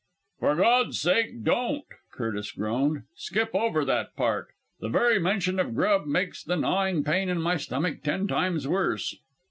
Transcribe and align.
'""For 0.39 0.55
God's 0.55 0.99
sake, 0.99 1.43
don't!" 1.43 1.85
Curtis 2.11 2.51
groaned. 2.53 3.03
"Skip 3.15 3.53
over 3.53 3.85
that 3.85 4.15
part. 4.15 4.47
The 4.79 4.89
very 4.89 5.19
mention 5.19 5.59
of 5.59 5.75
grub 5.75 6.07
makes 6.07 6.43
the 6.43 6.55
gnawing 6.57 7.03
pain 7.03 7.29
in 7.29 7.39
my 7.39 7.57
stomach 7.57 8.01
ten 8.01 8.27
times 8.27 8.67
worse." 8.67 9.15